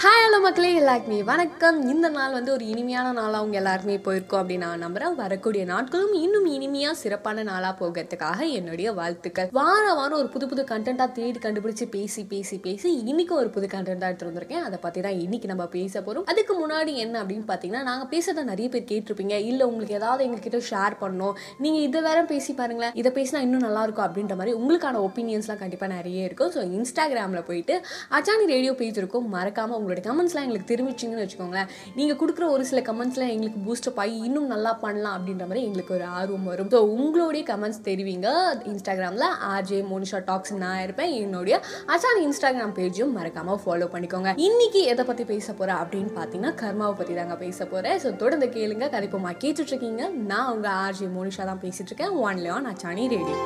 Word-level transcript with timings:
Hi 0.00 0.22
hello 0.24 0.38
மக்களே 0.44 0.68
எல்லாருக்குமே 0.78 1.16
வணக்கம். 1.30 1.78
இந்த 1.92 2.06
நாள் 2.14 2.34
வந்து 2.36 2.50
ஒரு 2.54 2.64
இனிமையான 2.72 3.08
நாளாக 3.16 3.40
அவங்க 3.40 3.56
எல்லாருமே 3.60 3.96
போயிருக்கோம் 4.04 4.40
அப்படின்னு 4.42 4.64
நான் 4.66 4.82
நம்புறேன். 4.84 5.16
வரக்கூடிய 5.20 5.62
நாட்களும் 5.70 6.14
இன்னும் 6.20 6.46
இனிமையாக 6.54 6.96
சிறப்பான 7.00 7.42
நாளாக 7.48 7.74
போகிறதுக்காக 7.80 8.38
என்னுடைய 8.58 8.88
வாழ்த்துக்கள். 8.98 9.48
வார 9.58 9.82
வாரம் 9.98 10.18
ஒரு 10.20 10.28
புது 10.34 10.46
புது 10.52 10.62
கண்டென்ட்டாக 10.70 11.10
தேடி 11.18 11.40
கண்டுபிடிச்சி 11.44 11.86
பேசி 11.96 12.22
பேசி 12.32 12.56
பேசி 12.66 12.92
இன்றைக்கும் 13.10 13.40
ஒரு 13.42 13.50
புது 13.56 13.68
கண்டென்ட்டாக 13.74 14.10
எடுத்து 14.12 14.28
வந்திருக்கேன். 14.30 14.64
அதை 14.68 14.78
பற்றி 14.86 15.02
தான் 15.06 15.18
இன்னைக்கு 15.24 15.50
நம்ம 15.52 15.66
பேச 15.76 15.94
போகிறோம் 16.06 16.26
அதுக்கு 16.34 16.56
முன்னாடி 16.62 16.94
என்ன 17.04 17.20
அப்படின்னு 17.24 17.46
பார்த்தீங்கன்னா 17.52 17.84
நாங்கள் 17.90 18.10
பேசுறத 18.14 18.46
நிறைய 18.52 18.68
பேர் 18.76 18.88
கேட்டிருப்பீங்க. 18.92 19.36
இல்லை 19.50 19.66
உங்களுக்கு 19.72 19.98
ஏதாவது 20.00 20.26
எங்ககிட்ட 20.28 20.62
ஷேர் 20.72 20.98
பண்ணணும். 21.04 21.36
நீங்கள் 21.66 21.86
இதை 21.88 22.02
வேற 22.08 22.24
பேசி 22.32 22.54
பாருங்களேன். 22.62 22.96
இதை 23.02 23.12
பேசினா 23.20 23.44
இன்னும் 23.48 23.66
நல்லா 23.68 23.84
இருக்கும் 23.88 24.06
அப்படின்ற 24.08 24.36
மாதிரி 24.40 24.56
உங்களுக்கான 24.62 25.04
ஒப்பீனியன்ஸ்லாம் 25.10 25.62
கண்டிப்பாக 25.64 25.92
நிறைய 25.96 26.28
இருக்கும். 26.30 26.52
ஸோ 26.56 26.62
இன்ஸ்டாகிராமில் 26.80 27.46
போயிட்டு 27.52 27.76
அச்சானி 28.18 28.52
ரேடியோ 28.54 28.74
பேஜ் 28.82 29.02
இருக்கும். 29.04 29.30
மறக்காமல் 29.38 29.80
உங்களுடைய 29.82 30.04
கமெண்ட்ஸ்லாம் 30.08 30.46
எங்களுக்கு 30.46 30.70
தெரிவிச்சிங்கன்னு 30.72 31.24
வச்சுக்கோங்களேன். 31.24 31.70
நீங்கள் 31.98 32.18
கொடுக்குற 32.22 32.44
ஒரு 32.56 32.64
சில 32.70 32.82
கமெண்ட்ஸ்லாம் 32.88 33.32
எங்களுக்கு 33.34 33.60
பூஸ்டப் 33.66 34.00
ஆகி 34.04 34.16
இன்னும் 34.28 34.50
நல்லா 34.54 34.72
பண்ணலாம் 34.84 35.16
அப்படின்ற 35.18 35.46
மாதிரி 35.50 35.64
எங்களுக்கு 35.68 35.94
ஒரு 35.98 36.06
ஆர்வம் 36.18 36.48
வரும். 36.50 36.70
ஸோ 36.74 36.80
உங்களுடைய 36.98 37.42
கமெண்ட்ஸ் 37.52 37.82
தெரிவிங்க. 37.88 38.28
இன்ஸ்டாகிராமில் 38.72 39.26
ஆர்ஜே 39.52 39.80
மோனிஷா 39.92 40.20
டாக்ஸ் 40.30 40.54
நான் 40.64 40.82
இருப்பேன். 40.86 41.12
என்னுடைய 41.22 41.56
அச்சான் 41.94 42.22
இன்ஸ்டாகிராம் 42.26 42.76
பேஜும் 42.78 43.14
மறக்காமல் 43.18 43.60
ஃபாலோ 43.64 43.88
பண்ணிக்கோங்க. 43.94 44.32
இன்னைக்கு 44.48 44.82
எதை 44.94 45.06
பற்றி 45.10 45.26
பேச 45.32 45.46
போகிறேன் 45.52 45.80
அப்படின்னு 45.82 46.12
பார்த்தீங்கன்னா 46.18 46.54
கர்மாவை 46.62 46.96
பற்றி 47.00 47.16
தாங்க 47.20 47.38
பேச 47.44 47.58
போகிறேன் 47.74 48.00
ஸோ 48.04 48.10
தொடர்ந்து 48.22 48.48
கேளுங்க. 48.58 48.88
கண்டிப்பாக 48.94 49.36
கேட்டுட்ருக்கீங்க 49.44 50.02
நான் 50.32 50.50
உங்கள் 50.54 50.76
ஆர்ஜே 50.84 51.10
மோனிஷா 51.18 51.46
தான் 51.52 51.62
பேசிகிட்டு 51.66 51.92
இருக்கேன். 51.92 52.16
ஒன்லி 52.26 52.50
ஆன் 52.56 52.70
அச்சானி 52.72 53.04
ரேடியோ 53.16 53.38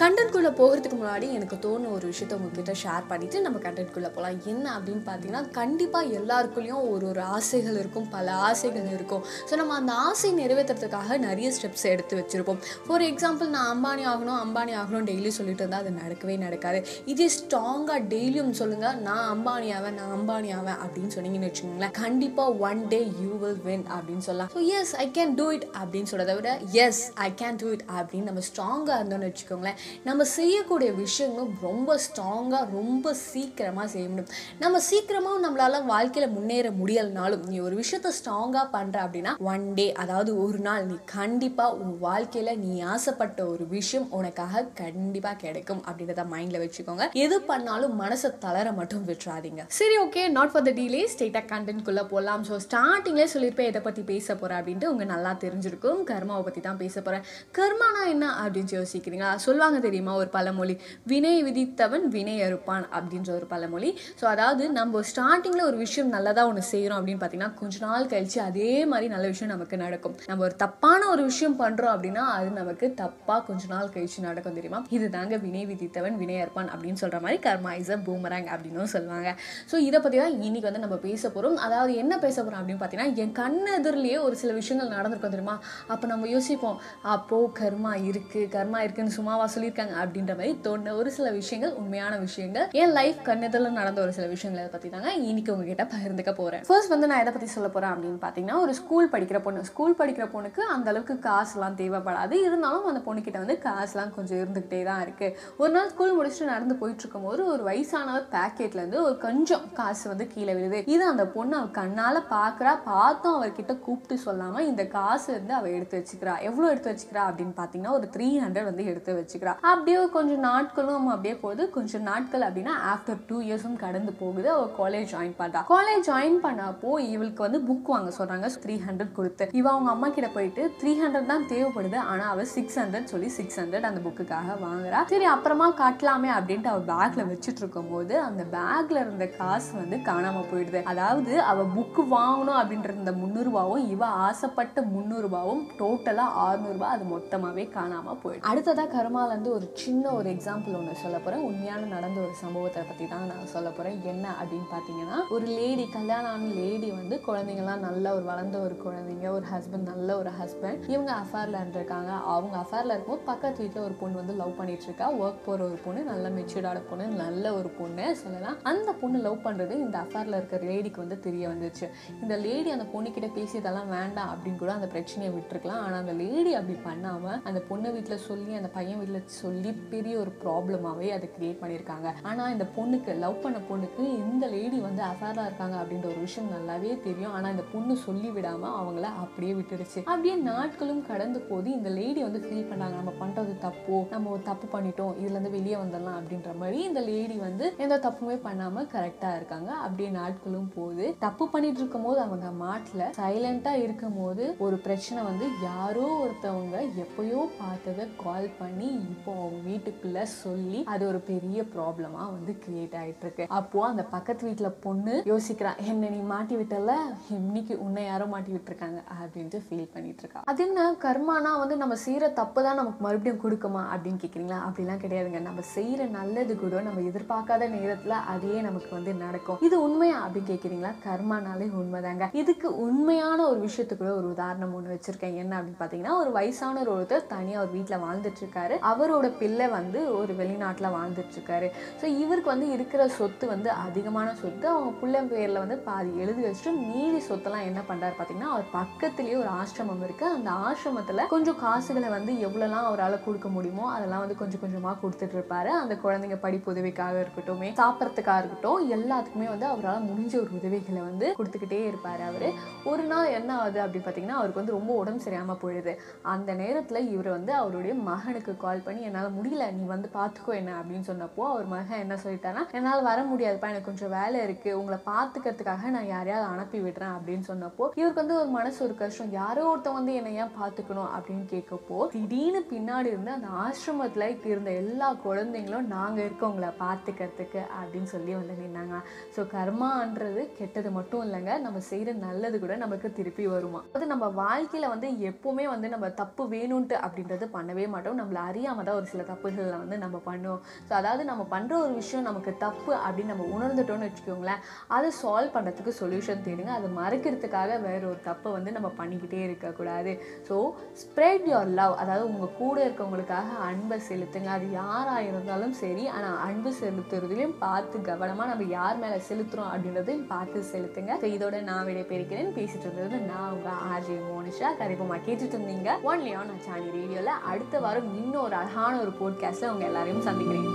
கண்டென்ட்குள்ளே 0.00 0.50
போகிறதுக்கு 0.58 0.96
முன்னாடி 1.00 1.26
எனக்கு 1.36 1.56
தோணும் 1.64 1.92
ஒரு 1.96 2.06
விஷயத்த 2.10 2.36
உங்ககிட்ட 2.36 2.72
ஷேர் 2.80 3.04
பண்ணிவிட்டு 3.10 3.42
நம்ம 3.44 3.58
கண்டென்ட்குள்ளே 3.64 4.08
போகலாம் 4.14 4.38
என்ன 4.52 4.64
அப்படின்னு 4.76 5.02
பார்த்தீங்கன்னா 5.08 5.42
கண்டிப்பாக 5.58 6.14
எல்லாருக்குள்ளேயும் 6.20 6.88
ஒரு 6.92 7.04
ஒரு 7.10 7.22
ஆசைகள் 7.36 7.76
இருக்கும் 7.82 8.08
பல 8.14 8.26
ஆசைகள் 8.48 8.88
இருக்கும். 8.96 9.22
ஸோ 9.48 9.56
நம்ம 9.60 9.74
அந்த 9.80 9.92
ஆசை 10.06 10.30
நிறைவேற்றுறதுக்காக 10.40 11.18
நிறைய 11.26 11.50
ஸ்டெப்ஸ் 11.56 11.86
எடுத்து 11.92 12.16
வச்சுருப்போம். 12.20 12.58
ஃபார் 12.86 13.04
எக்ஸாம்பிள் 13.10 13.52
நான் 13.56 13.70
அம்பானி 13.74 14.04
ஆகணும் 14.12 14.40
அம்பானி 14.46 14.74
ஆகணும் 14.80 15.06
டெய்லி 15.10 15.32
சொல்லிட்டு 15.38 15.64
இருந்தால் 15.64 15.84
அது 15.84 15.92
நடக்கவே 16.00 16.36
நடக்காது. 16.46 16.80
இதே 17.14 17.28
ஸ்ட்ராங்காக 17.36 18.00
டெய்லியும் 18.14 18.52
சொல்லுங்கள் 18.62 18.98
நான் 19.08 19.24
அம்பானி 19.34 19.70
ஆவேன் 19.76 19.96
நான் 20.00 20.12
அம்பானி 20.18 20.50
ஆவேன் 20.58 20.80
அப்படின்னு 20.86 21.14
சொன்னீங்கன்னு 21.18 21.50
வச்சுக்கோங்களேன் 21.50 21.96
கண்டிப்பாக 22.02 22.66
one 22.70 22.82
day 22.94 23.00
you 23.22 23.32
will 23.44 23.62
win 23.68 23.86
அப்படின்னு 23.98 24.26
சொல்லலாம். 24.30 24.52
So 24.56 24.66
yes 24.80 24.94
I 25.06 25.08
can 25.20 25.38
do 25.42 25.48
it 25.58 25.68
அப்படின்னு 25.82 26.12
சொல்கிறத 26.14 26.36
விட 26.40 26.52
yes 26.88 27.02
I 27.28 27.30
can 27.44 27.62
do 27.64 27.70
it 27.78 27.86
அப்படின்னு 27.98 28.30
நம்ம 28.32 28.46
ஸ்ட்ராங்காக 28.50 29.00
இருந்தோம்னு 29.00 29.30
வச்சுக்கோங்களேன் 29.32 29.80
நம்ம 30.08 30.24
செய்யக்கூடிய 30.36 30.90
விஷயங்களும் 31.02 31.52
ரொம்ப 31.66 31.98
ஸ்ட்ராங்காக 32.06 32.64
ரொம்ப 32.78 33.14
சீக்கிரமாக 33.30 33.88
செய்ய 33.94 34.06
முடியும். 34.10 34.32
நம்ம 34.62 34.80
சீக்கிரமாக 34.88 35.42
நம்மளால 35.46 35.80
வாழ்க்கையில் 35.92 36.34
முன்னேற 36.36 36.70
முடியலனாலும் 36.80 37.44
நீ 37.50 37.58
ஒரு 37.68 37.76
விஷயத்த 37.82 38.12
ஸ்ட்ராங்காக 38.18 38.66
பண்ணுற 38.76 38.98
அப்படின்னா 39.06 39.34
ஒன் 39.52 39.66
டே 39.78 39.86
அதாவது 40.04 40.30
ஒரு 40.44 40.60
நாள் 40.66 40.86
நீ 40.90 40.96
கண்டிப்பாக 41.16 41.78
உன் 41.82 41.94
வாழ்க்கையில் 42.06 42.60
நீ 42.64 42.72
ஆசைப்பட்ட 42.94 43.40
ஒரு 43.52 43.66
விஷயம் 43.76 44.08
உனக்காக 44.18 44.64
கண்டிப்பாக 44.82 45.40
கிடைக்கும் 45.44 45.82
அப்படின்றத 45.86 46.24
மைண்டில் 46.34 46.62
வச்சுக்கோங்க. 46.64 47.06
எது 47.24 47.36
பண்ணாலும் 47.50 47.94
மனசை 48.02 48.30
தளர 48.44 48.66
மட்டும் 48.80 49.06
விட்டுறாதீங்க. 49.10 49.62
சரி 49.80 49.96
okay 50.04 50.22
not 50.36 50.52
for 50.52 50.66
the 50.68 50.74
delay 50.80 51.02
ஸ்டேட்டாக 51.14 51.46
கண்டென்ட்குள்ளே 51.52 52.04
போகலாம் 52.12 52.44
ஸோ 52.48 52.56
ஸ்டார்டிங்லேயே 52.66 53.28
சொல்லியிருப்பேன் 53.34 53.70
எதை 53.72 53.82
பற்றி 53.86 54.02
பேச 54.12 54.28
போகிறேன் 54.34 54.60
அப்படின்ட்டு 54.60 54.90
உங்கள் 54.92 55.10
நல்லா 55.14 55.32
தெரிஞ்சிருக்கும். 55.44 56.00
கர்மாவை 56.10 56.42
பற்றி 56.46 56.60
தான் 56.68 56.80
பேச 56.82 56.96
போகிறேன் 57.00 57.24
கர்மானா 57.58 58.02
என்ன 58.14 58.26
அப்படின்னு 58.42 58.76
யோசிக்கிறீங்களா? 58.78 59.32
சொல்லுவாங்க 59.46 59.73
தெரியுமா? 59.86 60.12
ஒரு 60.22 60.30
பழமொழி 60.36 60.74
வினை 61.12 61.34
விதித்தவன் 61.46 62.06
வினை 62.14 62.36
அறுப்பான் 62.46 62.86
அப்படின்ற 62.96 63.30
ஒரு 63.38 63.46
பழமொழி. 63.52 63.90
ஸோ 64.20 64.24
அதாவது 64.34 64.64
நம்ம 64.78 65.02
ஸ்டார்டிங்கில் 65.10 65.66
ஒரு 65.70 65.78
விஷயம் 65.84 66.10
நல்லதாக 66.14 66.50
ஒன்று 66.50 66.64
செய்கிறோம் 66.72 66.98
அப்படின்னு 67.00 67.22
பார்த்தீங்கன்னா 67.22 67.54
கொஞ்ச 67.60 67.78
நாள் 67.86 68.10
கழிச்சு 68.12 68.38
அதே 68.48 68.70
மாதிரி 68.92 69.08
நல்ல 69.14 69.26
விஷயம் 69.32 69.52
நமக்கு 69.54 69.76
நடக்கும். 69.84 70.16
நம்ம 70.30 70.44
ஒரு 70.48 70.56
தப்பான 70.64 71.00
ஒரு 71.14 71.24
விஷயம் 71.30 71.58
பண்ணுறோம் 71.62 71.94
அப்படின்னா 71.96 72.24
அது 72.36 72.50
நமக்கு 72.60 72.86
தப்பாக 73.02 73.40
கொஞ்ச 73.48 73.62
நாள் 73.74 73.92
கழிச்சு 73.96 74.26
நடக்கும் 74.28 74.58
தெரியுமா? 74.58 74.80
இது 74.96 75.06
தாங்க 75.16 75.36
வினை 75.46 75.64
விதித்தவன் 75.72 76.18
வினை 76.22 76.38
அறுப்பான் 76.44 76.70
அப்படின்னு 76.74 77.00
சொல்கிற 77.02 77.20
மாதிரி 77.26 77.40
கர்மா 77.48 77.72
இஸ் 77.80 77.92
அ 77.96 77.98
பூமராங் 78.06 78.48
அப்படின்னு 78.54 78.92
சொல்லுவாங்க. 78.96 79.30
ஸோ 79.70 79.76
இதை 79.88 79.98
பற்றி 80.04 80.18
தான் 80.22 80.36
இன்னைக்கு 80.46 80.68
வந்து 80.70 80.84
நம்ம 80.86 80.96
பேச 81.06 81.22
போகிறோம் 81.28 81.56
அதாவது 81.66 81.92
என்ன 82.02 82.14
பேச 82.24 82.36
போகிறோம் 82.42 82.60
அப்படின்னு 82.60 82.82
பார்த்தீங்கன்னா 82.82 83.20
என் 83.24 83.34
கண்ணு 83.40 83.70
எதிரிலேயே 83.78 84.18
ஒரு 84.26 84.36
சில 84.42 84.52
விஷயங்கள் 84.60 84.94
நடந்திருக்கும் 84.96 85.34
தெரியுமா? 85.34 85.56
அப்போ 85.92 86.04
நம்ம 86.12 86.28
யோசிப்போம் 86.34 86.78
அப்போ 87.14 87.38
கர்மா 87.60 87.92
இருக்குது 88.08 88.50
கர்மா 88.54 88.78
இருக்குன்னு 88.84 89.16
சும்மாவா 89.16 89.46
சொல்லியிருக்காங்க 89.64 89.94
அப்படின்ற 90.02 90.32
மாதிரி 90.38 90.52
தோணுன 90.66 90.94
ஒரு 91.00 91.10
சில 91.16 91.28
விஷயங்கள் 91.40 91.72
உண்மையான 91.80 92.14
விஷயங்கள். 92.24 92.66
என் 92.80 92.94
லைஃப் 92.98 93.20
கண்ணதில் 93.28 93.68
நடந்த 93.78 93.98
ஒரு 94.04 94.12
சில 94.16 94.26
விஷயங்களை 94.32 94.64
பற்றி 94.74 94.88
தாங்க 94.94 95.10
இன்னைக்கு 95.28 95.52
உங்ககிட்ட 95.54 95.84
பகிர்ந்துக்க 95.94 96.32
போகிறேன் 96.40 96.64
ஃபர்ஸ்ட் 96.68 96.92
வந்து 96.94 97.08
நான் 97.10 97.22
எதை 97.24 97.32
பற்றி 97.36 97.48
சொல்ல 97.54 97.68
போகிறேன் 97.74 97.92
அப்படின்னு 97.94 98.20
பார்த்தீங்கன்னா 98.24 98.58
ஒரு 98.64 98.72
ஸ்கூல் 98.80 99.10
படிக்கிற 99.14 99.38
பொண்ணு. 99.46 99.60
ஸ்கூல் 99.70 99.96
படிக்கிற 100.00 100.26
பொண்ணுக்கு 100.34 100.62
அந்த 100.74 100.88
அளவுக்கு 100.92 101.16
காசுலாம் 101.28 101.78
தேவைப்படாது. 101.80 102.34
இருந்தாலும் 102.46 102.88
அந்த 102.92 103.02
பொண்ணுக்கிட்ட 103.06 103.40
வந்து 103.44 103.56
காசுலாம் 103.68 104.12
கொஞ்சம் 104.16 104.40
இருந்துக்கிட்டே 104.42 104.82
தான் 104.90 105.02
இருக்குது 105.06 105.36
ஒரு 105.62 105.72
நாள் 105.76 105.90
ஸ்கூல் 105.94 106.14
முடிச்சுட்டு 106.18 106.50
நடந்து 106.54 106.76
போயிட்டு 106.82 107.04
இருக்கும்போது 107.04 107.42
ஒரு 107.54 107.62
வயசானவர் 107.70 108.26
பேக்கெட்லேருந்து 108.36 109.00
ஒரு 109.06 109.16
கொஞ்சம் 109.26 109.64
காசு 109.80 110.04
வந்து 110.12 110.26
கீழே 110.34 110.54
விழுது. 110.58 110.80
இது 110.94 111.04
அந்த 111.12 111.26
பொண்ணு 111.36 111.56
அவள் 111.60 111.74
கண்ணால் 111.80 112.22
பார்க்குறா 112.36 112.74
பார்த்தும் 112.90 113.36
அவர்கிட்ட 113.38 113.72
கூப்பிட்டு 113.86 114.18
சொல்லாமல் 114.26 114.68
இந்த 114.70 114.82
காசு 114.98 115.28
வந்து 115.38 115.54
அவள் 115.60 115.76
எடுத்து 115.78 115.98
வச்சுக்கிறா. 116.00 116.36
எவ்வளோ 116.50 116.70
எடுத்து 116.74 116.92
வச்சுக்கிறா 116.92 117.24
அப்படின்னு 117.30 117.54
பார்த்தீங்கன்னா 117.60 117.96
ஒரு 117.98 118.08
த்ரீ 118.16 118.28
ஹண்ட்ரட் 118.44 118.70
வந்து 118.70 118.86
எடுத்து 118.92 119.12
வச்சுக்கிறா. 119.20 119.53
அப்படியே 119.72 120.00
கொஞ்சம் 120.16 120.42
நாட்களும் 120.48 121.08
அப்படியே 121.14 121.34
போகுது. 121.42 121.62
கொஞ்சம் 121.76 122.04
நாட்கள் 122.10 122.46
அப்படின்னா 122.48 122.74
ஆஃப்டர் 122.92 123.20
டூ 123.28 123.36
இயர்ஸும் 123.46 123.78
கடந்து 123.84 124.12
போகுது. 124.22 124.48
அவள் 124.54 124.72
காலேஜ் 124.80 125.08
ஜாயின் 125.14 125.36
பண்ணுறா 125.40 125.62
காலேஜ் 125.72 126.04
ஜாயின் 126.10 126.38
பண்ணப்போ 126.46 126.90
இவளுக்கு 127.14 127.44
வந்து 127.46 127.60
புக் 127.68 127.90
வாங்க 127.94 128.12
சொல்கிறாங்க 128.18 128.50
த்ரீ 128.64 128.76
ஹண்ட்ரட் 128.86 129.14
கொடுத்து. 129.18 129.48
இவ 129.60 129.68
அவங்க 129.74 129.90
அம்மா 129.94 130.10
கிட்ட 130.16 130.30
போயிட்டு 130.36 130.62
த்ரீ 130.80 130.94
ஹண்ட்ரட் 131.02 131.30
தான் 131.32 131.46
தேவைப்படுது. 131.52 131.98
ஆனால் 132.10 132.30
அவள் 132.32 132.50
சிக்ஸ் 132.56 132.78
ஹண்ட்ரட் 132.82 133.10
சொல்லி 133.12 133.30
சிக்ஸ் 133.38 133.58
ஹண்ட்ரட் 133.60 133.88
அந்த 133.90 134.02
புக்குக்காக 134.06 134.56
வாங்குறா. 134.66 135.02
சரி 135.12 135.28
அப்புறமா 135.34 135.68
காட்டலாமே 135.82 136.32
அப்படின்ட்டு 136.38 136.72
அவள் 136.72 136.88
பேக்ல 136.92 137.28
வச்சுட்டு 137.32 137.62
இருக்கும்போது 137.64 138.14
அந்த 138.28 138.44
பேக்ல 138.56 139.02
இருந்த 139.04 139.28
காசு 139.38 139.70
வந்து 139.82 139.98
காணாம 140.10 140.44
போயிடுது. 140.52 140.82
அதாவது 140.94 141.32
அவள் 141.52 141.72
புக்கு 141.76 142.04
வாங்கணும் 142.16 142.58
அப்படின்ற 142.60 142.96
இந்த 143.02 143.14
முந்நூறுபாவும் 143.22 143.86
இவ 143.94 144.04
ஆசைப்பட்ட 144.26 144.86
முந்நூறுபாவும் 144.94 145.62
டோட்டலா 145.80 146.26
ஆறுநூறுபா 146.46 146.88
அது 146.96 147.04
மொத்தமாவே 147.14 147.66
காணாம 147.78 148.16
போயிடும் 148.22 148.48
அடுத்ததா 148.50 148.86
கருமாலன் 148.94 149.43
வந்து 149.44 149.58
ஒரு 149.60 149.66
சின்ன 149.80 150.10
ஒரு 150.18 150.28
எக்ஸாம்பிள் 150.34 150.76
ஒன்று 150.78 150.92
சொல்ல 151.00 151.16
போகிறேன் 151.16 151.42
உண்மையான 151.46 151.88
நடந்த 151.94 152.18
ஒரு 152.26 152.34
சம்பவத்தை 152.42 152.82
பற்றி 152.90 153.06
தான் 153.10 153.26
நான் 153.30 153.50
சொல்ல 153.54 153.68
போகிறேன் 153.70 153.96
என்ன 154.12 154.26
அப்படின்னு 154.40 154.68
பார்த்தீங்கன்னா 154.70 155.16
ஒரு 155.34 155.46
லேடி 155.58 155.84
கல்யாணம் 155.96 156.30
ஆன 156.34 156.48
லேடி 156.60 156.88
வந்து 157.00 157.16
குழந்தைங்கலாம் 157.26 157.82
நல்ல 157.86 158.14
ஒரு 158.16 158.24
வளர்ந்த 158.30 158.56
ஒரு 158.66 158.76
குழந்தைங்க 158.84 159.26
ஒரு 159.38 159.46
ஹஸ்பண்ட் 159.50 159.90
நல்ல 159.92 160.16
ஒரு 160.20 160.30
ஹஸ்பண்ட் 160.38 160.86
இவங்க 160.92 161.10
அஃபேரில் 161.24 161.58
இருந்திருக்காங்க. 161.60 162.12
அவங்க 162.34 162.54
அஃபேரில் 162.62 162.94
இருக்கும்போது 162.94 163.28
பக்கத்து 163.30 163.60
வீட்டில் 163.64 163.84
ஒரு 163.88 163.96
பொண்ணு 164.00 164.18
வந்து 164.22 164.36
லவ் 164.40 164.54
பண்ணிட்டு 164.60 164.88
இருக்கா. 164.88 165.08
ஒர்க் 165.24 165.44
போகிற 165.48 165.66
ஒரு 165.68 165.78
பொண்ணு 165.84 166.00
நல்ல 166.12 166.30
மெச்சூர்டான 166.38 166.82
பொண்ணு 166.92 167.08
நல்ல 167.24 167.44
ஒரு 167.58 167.72
பொண்ணு 167.80 168.06
சொல்லலாம். 168.22 168.56
அந்த 168.72 168.88
பொண்ணு 169.02 169.20
லவ் 169.26 169.38
பண்ணுறது 169.48 169.76
இந்த 169.84 169.98
அஃபேரில் 170.04 170.38
இருக்கிற 170.40 170.62
லேடிக்கு 170.70 171.04
வந்து 171.04 171.20
தெரிய 171.28 171.44
வந்துச்சு. 171.52 171.88
இந்த 172.22 172.36
லேடி 172.46 172.72
அந்த 172.76 172.88
பொண்ணுக்கிட்ட 172.94 173.30
பேசி 173.38 173.56
இதெல்லாம் 173.62 173.92
வேண்டாம் 173.98 174.32
அப்படின்னு 174.32 174.62
கூட 174.64 174.74
அந்த 174.78 174.90
பிரச்சனையை 174.96 175.32
விட்டுருக்கலாம். 175.36 175.84
ஆனால் 175.84 176.00
அந்த 176.04 176.16
லேடி 176.24 176.54
அப்படி 176.62 176.78
பண்ணாமல் 176.88 177.38
அந்த 177.50 177.62
பொண்ணு 177.70 177.94
வீட்டில் 177.98 178.26
சொல்லி 178.30 178.52
அந்த 178.62 178.72
பையன் 178.78 179.00
வீட்டில் 179.02 179.32
சொல்லி 179.42 179.70
பெரிய 179.92 180.14
ஒரு 180.22 180.32
ப்ராப்ளமாகவே 180.42 181.08
அதை 181.16 181.28
கிரியேட் 181.36 181.60
பண்ணியிருக்காங்க. 181.62 182.08
ஆனால் 182.30 182.52
இந்த 182.54 182.66
பொண்ணுக்கு 182.76 183.12
லவ் 183.24 183.42
பண்ண 183.44 183.58
பொண்ணுக்கு 183.70 184.02
இந்த 184.22 184.44
லேடி 184.54 184.78
வந்து 184.88 185.02
அஃபேராக 185.10 185.46
இருக்காங்க 185.48 185.76
அப்படின்ற 185.82 186.08
ஒரு 186.12 186.20
விஷயம் 186.26 186.52
நல்லாவே 186.56 186.92
தெரியும். 187.06 187.34
ஆனால் 187.36 187.54
இந்த 187.54 187.66
பொண்ணு 187.74 187.96
சொல்லி 188.06 188.30
விடாமல் 188.36 188.76
அவங்கள 188.80 189.06
அப்படியே 189.24 189.54
விட்டுருச்சு 189.58 190.00
அப்படியே 190.10 190.36
நாட்களும் 190.50 191.02
கடந்து 191.10 191.40
போது 191.50 191.68
இந்த 191.78 191.92
லேடி 191.98 192.20
வந்து 192.26 192.42
ஃபீல் 192.46 192.68
பண்ணாங்க. 192.70 192.96
நம்ம 193.00 193.14
பண்ணுறது 193.22 193.54
தப்போ? 193.66 193.98
நம்ம 194.14 194.36
தப்பு 194.50 194.68
பண்ணிட்டோம். 194.74 195.14
இதுலேருந்து 195.22 195.54
வெளியே 195.56 195.76
வந்துடலாம் 195.82 196.18
அப்படின்ற 196.20 196.52
மாதிரி 196.62 196.78
இந்த 196.88 197.02
லேடி 197.10 197.38
வந்து 197.46 197.64
எந்த 197.84 197.98
தப்புமே 198.06 198.36
பண்ணாமல் 198.46 198.90
கரெக்டாக 198.94 199.38
இருக்காங்க. 199.40 199.70
அப்படியே 199.84 200.10
நாட்களும் 200.20 200.70
போகுது. 200.76 201.06
தப்பு 201.26 201.44
பண்ணிட்டு 201.54 201.80
இருக்கும் 201.82 202.06
போது 202.08 202.20
அவங்க 202.26 202.48
மாட்டில் 202.64 203.04
சைலண்டாக 203.20 203.82
இருக்கும் 203.84 204.18
போது 204.20 204.44
ஒரு 204.66 204.76
பிரச்சனை 204.86 205.20
வந்து 205.30 205.46
யாரோ 205.68 206.06
ஒருத்தவங்க 206.24 206.76
எப்பயோ 207.04 207.40
பார்த்ததை 207.60 208.04
கால் 208.24 208.48
பண்ணி 208.60 208.88
இப்போ 209.24 209.36
அவங்க 209.42 209.58
வீட்டுக்குள்ள 209.68 210.22
சொல்லி 210.30 210.80
அது 210.94 211.02
ஒரு 211.10 211.18
பெரிய 211.28 211.58
ப்ராப்ளமா 211.74 212.22
வந்து 212.32 212.52
கிரியேட் 212.64 212.96
ஆயிட்டு 213.02 213.24
இருக்கு 213.26 213.44
அப்போ 213.58 213.78
அந்த 213.90 214.02
பக்கத்து 214.14 214.42
வீட்டுல 214.48 214.68
பொண்ணு 214.82 215.12
யோசிக்கிறான் 215.30 215.78
என்ன 215.90 216.10
நீ 216.14 216.18
மாட்டி 216.32 216.54
விட்டல? 216.60 216.94
இன்னைக்கு 217.36 217.74
உன்னை 217.84 218.02
யாரோ 218.06 218.24
மாட்டி 218.32 218.50
விட்டுருக்காங்க 218.54 218.98
அப்படின்ட்டு 219.20 219.60
ஃபீல் 219.66 219.88
பண்ணிட்டு 219.94 220.22
இருக்கா 220.24 220.42
அது 220.52 220.62
என்ன 220.66 220.82
கர்மானா 221.04 221.52
வந்து 221.62 221.78
நம்ம 221.82 221.96
செய்யற 222.04 222.28
தப்பு 222.40 222.64
தான் 222.66 222.78
நமக்கு 222.80 223.00
மறுபடியும் 223.06 223.40
கொடுக்குமா 223.44 223.84
அப்படின்னு 223.92 224.20
கேக்குறீங்களா? 224.24 224.58
அப்படிலாம் 224.66 225.02
கிடையாதுங்க. 225.04 225.40
நம்ம 225.48 225.64
செய்யற 225.76 226.08
நல்லது 226.18 226.56
கூட 226.64 226.82
நம்ம 226.88 227.06
எதிர்பார்க்காத 227.12 227.70
நேரத்துல 227.76 228.20
அதே 228.34 228.60
நமக்கு 228.68 228.92
வந்து 228.98 229.14
நடக்கும். 229.24 229.58
இது 229.68 229.78
உண்மையா 229.86 230.18
அப்படின்னு 230.26 230.50
கேக்குறீங்களா? 230.52 230.92
கர்மானாலே 231.08 231.70
உண்மைதாங்க. 231.80 232.30
இதுக்கு 232.42 232.70
உண்மையான 232.86 233.38
ஒரு 233.54 233.60
விஷயத்துக்குள்ள 233.66 234.14
ஒரு 234.20 234.30
உதாரணம் 234.34 234.76
ஒன்று 234.80 234.94
வச்சிருக்கேன். 234.96 235.40
என்ன 235.44 235.56
அப்படின்னு 235.56 235.82
பார்த்தீங்கன்னா 235.82 236.20
ஒரு 236.22 236.32
வயசான 236.38 236.86
ஒருத்தர் 236.98 237.26
தனியாக 237.34 237.64
ஒரு 237.66 237.74
வீட்டில் 237.78 238.04
வாழ்ந்துட்டு 238.06 238.42
இருக்காரு 238.44 238.76
அவர் 238.92 239.12
இவரோட 239.14 239.28
பிள்ளை 239.40 239.66
வந்து 239.74 240.00
ஒரு 240.18 240.32
வெளிநாட்டில் 240.38 240.94
வாழ்ந்துட்டுருக்காரு. 240.94 241.66
ஸோ 242.00 242.04
இவருக்கு 242.22 242.48
வந்து 242.52 242.68
இருக்கிற 242.76 243.02
சொத்து 243.18 243.44
வந்து 243.52 243.68
அதிகமான 243.84 244.28
சொத்து. 244.40 244.66
அவங்க 244.72 244.90
பிள்ளை 245.00 245.20
பேரில் 245.32 245.60
வந்து 245.62 245.76
பாதி 245.88 246.10
எழுதி 246.22 246.42
வச்சுட்டு 246.46 246.72
மீதி 246.88 247.20
சொத்தெல்லாம் 247.28 247.66
என்ன 247.68 247.80
பண்ணுறாரு 247.88 248.14
பார்த்தீங்கன்னா 248.16 248.50
அவர் 248.54 248.66
பக்கத்துலேயே 248.78 249.36
ஒரு 249.42 249.50
ஆசிரமம் 249.60 250.02
இருக்குது 250.06 250.32
அந்த 250.36 250.50
ஆசிரமத்தில் 250.68 251.22
கொஞ்சம் 251.34 251.58
காசுகளை 251.64 252.08
வந்து 252.16 252.34
எவ்வளோலாம் 252.46 252.88
அவரால் 252.88 253.16
கொடுக்க 253.26 253.48
முடியுமோ 253.56 253.84
அதெல்லாம் 253.96 254.24
வந்து 254.24 254.38
கொஞ்சம் 254.42 254.62
கொஞ்சமாக 254.64 254.96
கொடுத்துட்டு 255.02 255.38
இருப்பாரு. 255.38 255.70
அந்த 255.82 255.96
குழந்தைங்க 256.04 256.38
படிப்பு 256.46 256.72
உதவிக்காக 256.74 257.16
இருக்கட்டும் 257.24 257.62
சாப்பிட்றதுக்காக 257.82 258.38
இருக்கட்டும் 258.42 258.90
எல்லாத்துக்குமே 258.96 259.48
வந்து 259.54 259.68
அவரால் 259.72 260.08
முடிஞ்ச 260.10 260.34
ஒரு 260.42 260.52
உதவிகளை 260.60 261.02
வந்து 261.10 261.28
கொடுத்துக்கிட்டே 261.38 261.80
இருப்பார் 261.90 262.24
அவர். 262.30 262.48
ஒரு 262.92 263.06
நாள் 263.12 263.32
என்ன 263.38 263.50
ஆகுது 263.60 263.80
அப்படின்னு 263.84 264.08
பார்த்தீங்கன்னா 264.08 264.40
அவருக்கு 264.40 264.62
வந்து 264.62 264.76
ரொம்ப 264.78 264.92
உடம்பு 265.02 265.24
சரியாமல் 265.28 265.62
போயிடுது. 265.62 265.94
அந்த 266.34 266.50
நேரத்தில் 266.62 267.10
இவர் 267.14 267.30
வந்து 267.36 267.52
அவருடைய 267.60 267.94
மகனுக்கு 268.10 268.52
கால் 268.64 268.84
பண்ணி 268.86 268.93
என்னால் 269.08 269.36
முடியல. 269.36 269.64
நீ 269.78 269.82
வந்து 269.92 270.08
பார்த்துக்கோ 270.18 270.52
என்ன 270.60 270.72
அப்படின்னு 270.80 271.08
சொன்னப்போ 271.10 271.42
அவர் 271.52 271.66
மகன் 271.74 272.02
என்ன 272.04 272.18
சொல்லிட்டாருன்னா 272.24 272.64
என்னால் 272.78 273.06
வர 273.08 273.22
முடியாதுப்பா. 273.30 273.70
எனக்கு 273.72 273.88
கொஞ்சம் 273.90 274.14
வேலை 274.18 274.38
இருக்குது 274.46 274.76
உங்களை 274.80 274.98
பார்த்துக்கிறதுக்காக 275.10 275.90
நான் 275.96 276.10
யாரையாவது 276.12 276.46
அனுப்பி 276.52 276.78
விடுறேன். 276.86 277.14
அப்படின்னு 277.16 277.44
சொன்னப்போ 277.50 277.84
இவருக்கு 278.00 278.22
வந்து 278.22 278.38
ஒரு 278.40 278.50
மனசு 278.58 278.78
ஒரு 278.86 278.94
கஷ்டம். 278.94 279.32
யாரோ 279.40 279.64
ஒருத்தன் 279.70 279.98
வந்து 279.98 280.14
என்னை 280.20 280.32
ஏன் 280.42 280.54
பார்த்துக்கணும் 280.60 281.10
அப்படின்னு 281.16 281.44
கேட்கப்போ 281.54 281.98
திடீர்னு 282.14 282.62
பின்னாடி 282.72 283.10
இருந்து 283.12 283.32
அந்த 283.36 283.48
ஆசிரமத்தில் 283.64 284.26
இருந்த 284.52 284.70
எல்லா 284.82 285.10
குழந்தைங்களும் 285.26 285.90
நாங்கள் 285.96 286.24
இருக்கவங்கள 286.26 286.68
பார்த்துக்கிறதுக்கு 286.82 287.62
அப்படின்னு 287.80 288.10
சொல்லி 288.14 288.34
வந்து 288.38 288.56
நின்னாங்க. 288.62 288.98
ஸோ 289.36 289.42
கர்மான்றது 289.56 290.42
கெட்டது 290.58 290.90
மட்டும் 290.98 291.24
இல்லைங்க. 291.26 291.52
நம்ம 291.66 291.78
செய்கிற 291.90 292.12
நல்லது 292.26 292.56
கூட 292.64 292.76
நமக்கு 292.84 293.10
திருப்பி 293.12 293.46
வருமா? 293.46 293.82
அது 293.96 294.04
நம்ம 294.12 294.26
வாழ்க்கையில் 294.42 294.92
வந்து 294.94 295.08
எப்போவுமே 295.30 295.64
வந்து 295.74 295.88
நம்ம 295.94 296.08
தப்பு 296.22 296.42
வேணும்ன்ட்டு 296.54 296.96
அப்படின்றது 297.06 297.46
பண்ணவே 297.56 297.86
மாட்டோம். 297.94 298.18
நம்மள 298.20 298.40
அறியாமல் 298.50 298.83
தான் 298.88 298.98
ஒரு 299.00 299.08
சில 299.12 299.22
தப்புகளில் 299.30 299.80
வந்து 299.82 299.98
நம்ம 300.04 300.16
பண்ணுவோம். 300.28 300.60
ஸோ 300.88 300.92
அதாவது 301.00 301.24
நம்ம 301.30 301.42
பண்ணுற 301.54 301.74
ஒரு 301.84 301.92
விஷயம் 302.00 302.26
நமக்கு 302.28 302.52
தப்பு 302.64 302.92
அப்படின்னு 303.04 303.32
நம்ம 303.34 303.46
உணர்ந்துட்டோம்னு 303.56 304.08
வச்சுக்கோங்களேன் 304.08 304.62
அதை 304.96 305.10
சால்வ் 305.22 305.54
பண்ணுறதுக்கு 305.56 305.94
சொல்யூஷன் 306.00 306.44
தேடுங்க. 306.48 306.72
அதை 306.78 306.90
மறைக்கிறதுக்காக 307.00 307.80
வேற 307.88 308.02
ஒரு 308.12 308.20
தப்பை 308.28 308.50
வந்து 308.56 308.76
நம்ம 308.76 308.90
பண்ணிக்கிட்டே 309.00 309.42
இருக்கக்கூடாது 309.48 310.14
ஸோ 310.48 310.56
ஸ்ப்ரெட் 311.02 311.46
யுவர் 311.52 311.72
லவ் 311.80 311.96
அதாவது 312.04 312.24
உங்கள் 312.32 312.54
கூட 312.62 312.76
இருக்கவங்களுக்காக 312.86 313.48
அன்பை 313.68 313.98
செலுத்துங்க. 314.10 314.50
அது 314.58 314.66
யாராக 314.80 315.28
இருந்தாலும் 315.30 315.74
சரி 315.82 316.04
ஆனால் 316.16 316.38
அன்பு 316.48 316.70
செலுத்துறதுலையும் 316.82 317.56
பார்த்து 317.64 317.96
கவனமாக 318.10 318.48
நம்ம 318.52 318.68
யார் 318.78 319.00
மேலே 319.04 319.18
செலுத்துகிறோம் 319.28 319.70
அப்படின்றதையும் 319.72 320.26
பார்த்து 320.32 320.58
செலுத்துங்க. 320.72 321.12
ஸோ 321.22 321.28
இதோட 321.36 321.56
நான் 321.70 321.86
விடைபெறுகிறேன். 321.88 322.50
பேசிட்டு 322.58 322.86
இருந்தது 322.88 323.16
நான் 323.30 323.52
உங்கள் 323.56 323.80
ஆர்ஜே 323.92 324.18
மோனிஷா. 324.30 324.70
கரிப்பமா 324.80 325.16
கேட்டுட்டு 325.26 325.56
இருந்தீங்க. 325.58 325.90
ஒன்லி 326.10 326.32
ஆன் 326.40 326.52
சாணி 326.66 326.88
ரேடியோவில் 326.96 327.32
அடுத்த 327.52 327.80
வாரம் 327.84 328.08
இன்னொரு 328.20 328.56
அழகான 328.74 329.00
ஒரு 329.00 329.10
போட்காஸ்ட்டில் 329.10 329.72
உங்கள் 329.72 329.86
எல்லாரையும் 329.86 330.22
சந்திக்கிறேன். 330.22 330.70